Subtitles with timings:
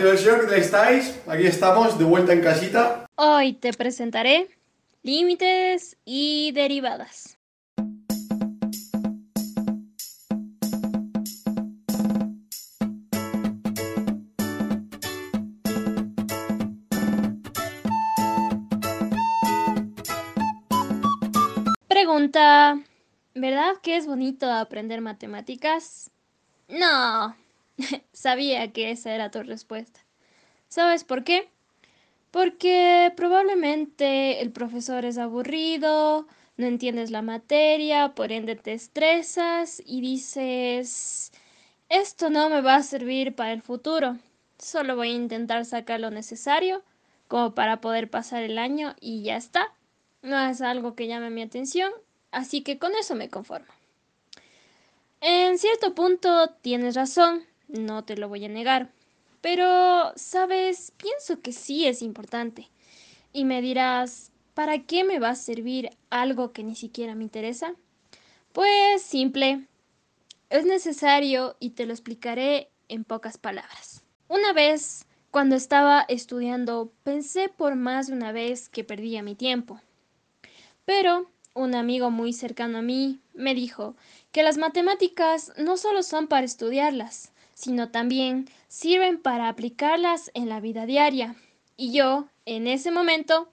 [0.00, 1.20] Amigos, ¿qué tal estáis?
[1.26, 3.06] Aquí estamos, de vuelta en casita.
[3.16, 4.48] Hoy te presentaré
[5.02, 7.36] límites y derivadas.
[21.86, 22.80] Pregunta,
[23.34, 26.10] ¿verdad que es bonito aprender matemáticas?
[26.70, 27.36] No,
[28.12, 30.00] sabía que esa era tu respuesta.
[30.68, 31.48] ¿Sabes por qué?
[32.30, 40.00] Porque probablemente el profesor es aburrido, no entiendes la materia, por ende te estresas y
[40.00, 41.32] dices,
[41.88, 44.16] esto no me va a servir para el futuro,
[44.58, 46.82] solo voy a intentar sacar lo necesario
[47.26, 49.72] como para poder pasar el año y ya está.
[50.22, 51.90] No es algo que llame mi atención,
[52.30, 53.72] así que con eso me conformo.
[55.20, 58.90] En cierto punto tienes razón, no te lo voy a negar.
[59.40, 62.68] Pero, sabes, pienso que sí es importante.
[63.32, 67.74] Y me dirás, ¿para qué me va a servir algo que ni siquiera me interesa?
[68.52, 69.66] Pues simple.
[70.50, 74.02] Es necesario y te lo explicaré en pocas palabras.
[74.28, 79.80] Una vez, cuando estaba estudiando, pensé por más de una vez que perdía mi tiempo.
[80.84, 83.94] Pero un amigo muy cercano a mí me dijo
[84.32, 90.60] que las matemáticas no solo son para estudiarlas, sino también sirven para aplicarlas en la
[90.60, 91.36] vida diaria.
[91.76, 93.52] Y yo, en ese momento,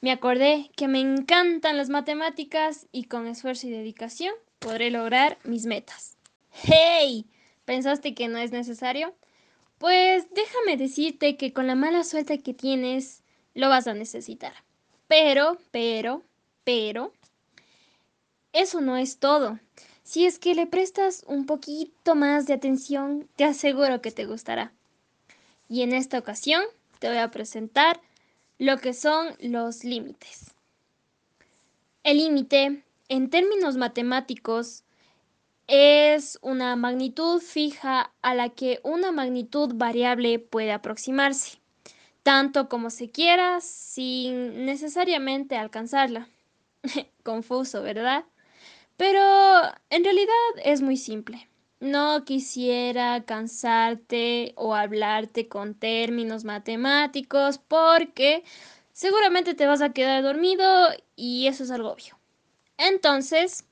[0.00, 5.66] me acordé que me encantan las matemáticas y con esfuerzo y dedicación podré lograr mis
[5.66, 6.16] metas.
[6.50, 7.26] ¡Hey!
[7.66, 9.14] ¿Pensaste que no es necesario?
[9.76, 13.22] Pues déjame decirte que con la mala suerte que tienes,
[13.52, 14.54] lo vas a necesitar.
[15.08, 16.22] Pero, pero,
[16.64, 17.12] pero,
[18.54, 19.58] eso no es todo.
[20.06, 24.72] Si es que le prestas un poquito más de atención, te aseguro que te gustará.
[25.68, 26.62] Y en esta ocasión
[27.00, 28.00] te voy a presentar
[28.56, 30.54] lo que son los límites.
[32.04, 34.84] El límite, en términos matemáticos,
[35.66, 41.58] es una magnitud fija a la que una magnitud variable puede aproximarse,
[42.22, 46.28] tanto como se quiera sin necesariamente alcanzarla.
[47.24, 48.24] Confuso, ¿verdad?
[48.96, 49.55] Pero
[49.96, 51.48] en realidad es muy simple.
[51.80, 58.44] No quisiera cansarte o hablarte con términos matemáticos porque
[58.92, 62.18] seguramente te vas a quedar dormido y eso es algo obvio.
[62.76, 63.64] Entonces,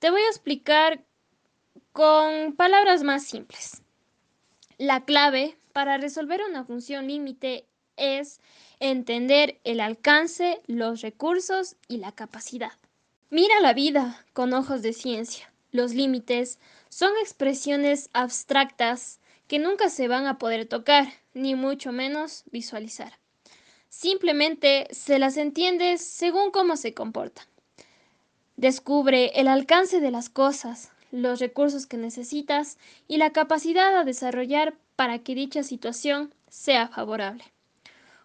[0.00, 1.04] te voy a explicar
[1.92, 3.80] con palabras más simples.
[4.76, 7.64] La clave para resolver una función límite
[7.96, 8.40] es
[8.80, 12.72] entender el alcance, los recursos y la capacidad.
[13.30, 15.52] Mira la vida con ojos de ciencia.
[15.72, 16.58] Los límites
[16.88, 19.18] son expresiones abstractas
[19.48, 23.18] que nunca se van a poder tocar, ni mucho menos visualizar.
[23.88, 27.46] Simplemente se las entiende según cómo se comportan.
[28.56, 34.74] Descubre el alcance de las cosas, los recursos que necesitas y la capacidad a desarrollar
[34.96, 37.44] para que dicha situación sea favorable.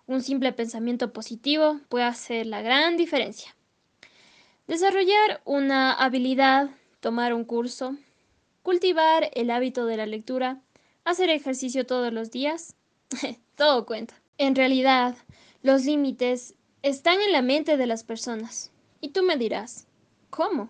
[0.08, 3.56] Un simple pensamiento positivo puede hacer la gran diferencia.
[4.70, 6.70] Desarrollar una habilidad,
[7.00, 7.96] tomar un curso,
[8.62, 10.62] cultivar el hábito de la lectura,
[11.04, 12.76] hacer ejercicio todos los días,
[13.56, 14.14] todo cuenta.
[14.38, 15.16] En realidad,
[15.64, 16.54] los límites
[16.84, 18.72] están en la mente de las personas.
[19.02, 19.88] Y tú me dirás,
[20.30, 20.70] ¿cómo?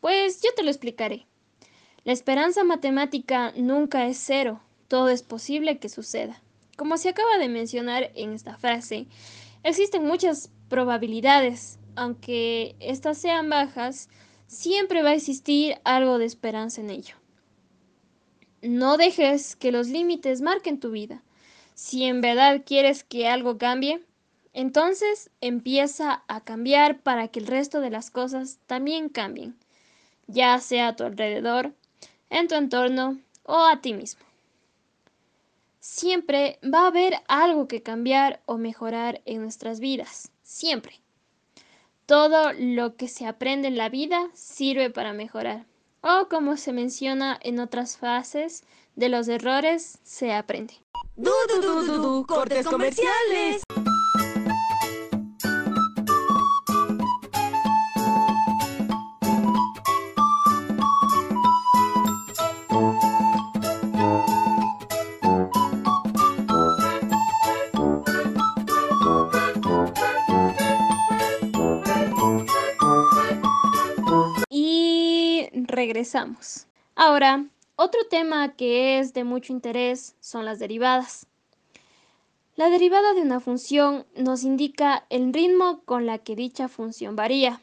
[0.00, 1.28] Pues yo te lo explicaré.
[2.02, 6.42] La esperanza matemática nunca es cero, todo es posible que suceda.
[6.76, 9.06] Como se acaba de mencionar en esta frase,
[9.62, 14.08] existen muchas probabilidades, aunque éstas sean bajas,
[14.46, 17.16] siempre va a existir algo de esperanza en ello.
[18.62, 21.22] No dejes que los límites marquen tu vida.
[21.74, 24.04] Si en verdad quieres que algo cambie,
[24.52, 29.56] entonces empieza a cambiar para que el resto de las cosas también cambien,
[30.26, 31.74] ya sea a tu alrededor,
[32.30, 34.22] en tu entorno o a ti mismo.
[35.80, 41.00] Siempre va a haber algo que cambiar o mejorar en nuestras vidas, siempre.
[42.12, 45.64] Todo lo que se aprende en la vida sirve para mejorar.
[46.02, 48.64] O como se menciona en otras fases,
[48.96, 50.74] de los errores se aprende.
[51.16, 53.62] Du, du, cortes comerciales.
[75.72, 76.66] Regresamos.
[76.94, 77.46] Ahora,
[77.76, 81.26] otro tema que es de mucho interés son las derivadas.
[82.54, 87.60] La derivada de una función nos indica el ritmo con la que dicha función varía.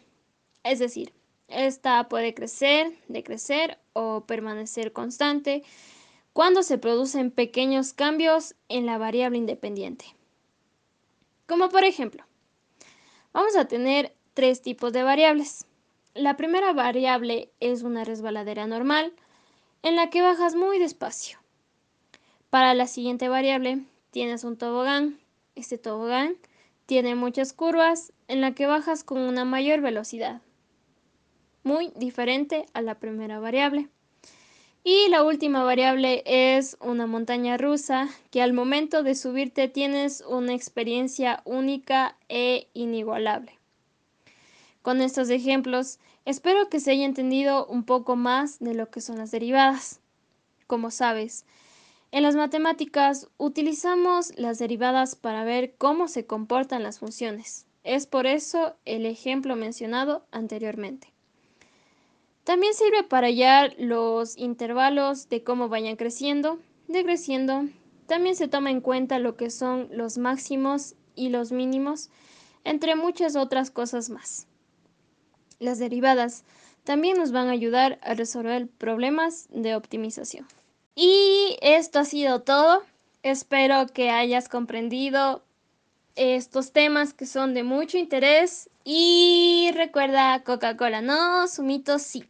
[0.63, 1.13] Es decir,
[1.47, 5.63] esta puede crecer, decrecer o permanecer constante
[6.33, 10.05] cuando se producen pequeños cambios en la variable independiente.
[11.47, 12.25] Como por ejemplo,
[13.31, 15.68] vamos a tener tres tipos de variables.
[16.19, 19.13] La primera variable es una resbaladera normal
[19.83, 21.39] en la que bajas muy despacio.
[22.49, 25.17] Para la siguiente variable tienes un tobogán.
[25.55, 26.35] Este tobogán
[26.87, 30.41] tiene muchas curvas en la que bajas con una mayor velocidad,
[31.63, 33.87] muy diferente a la primera variable.
[34.83, 40.53] Y la última variable es una montaña rusa que al momento de subirte tienes una
[40.53, 43.58] experiencia única e inigualable.
[44.89, 49.19] Con estos ejemplos, espero que se haya entendido un poco más de lo que son
[49.19, 49.99] las derivadas.
[50.65, 51.45] Como sabes,
[52.09, 57.67] en las matemáticas utilizamos las derivadas para ver cómo se comportan las funciones.
[57.83, 61.13] Es por eso el ejemplo mencionado anteriormente.
[62.43, 66.57] También sirve para hallar los intervalos de cómo vayan creciendo,
[66.87, 67.65] decreciendo.
[68.07, 72.09] También se toma en cuenta lo que son los máximos y los mínimos,
[72.63, 74.48] entre muchas otras cosas más.
[75.59, 76.43] Las derivadas
[76.83, 80.47] también nos van a ayudar a resolver problemas de optimización.
[80.95, 82.83] Y esto ha sido todo.
[83.23, 85.43] Espero que hayas comprendido
[86.15, 88.69] estos temas que son de mucho interés.
[88.83, 92.25] Y recuerda, Coca-Cola no, Sumito sí.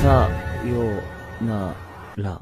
[0.00, 0.28] Sa
[0.68, 0.84] yo
[1.40, 1.72] na
[2.20, 2.36] la